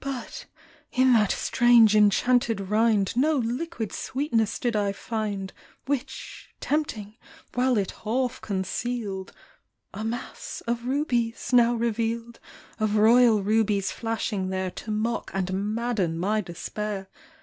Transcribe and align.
But 0.00 0.44
in 0.90 1.14
that 1.14 1.32
strange 1.32 1.96
enchanted 1.96 2.60
rind 2.60 3.16
No 3.16 3.36
liquid 3.38 3.90
sweetness 3.90 4.58
did 4.58 4.76
I 4.76 4.92
find. 4.92 5.50
Which 5.86 6.50
(tempting, 6.60 7.16
while 7.54 7.78
it 7.78 7.92
half 8.04 8.42
concealed) 8.42 9.32
A 9.94 10.04
mass 10.04 10.62
of 10.66 10.84
rubies 10.84 11.54
now 11.54 11.72
revealed,— 11.74 12.38
Of 12.78 12.96
royal 12.96 13.42
rubies, 13.42 13.90
flashing 13.90 14.50
there 14.50 14.70
To 14.72 14.90
mock, 14.90 15.30
and 15.32 15.74
madden 15.74 16.18
my 16.18 16.42
despair. 16.42 17.08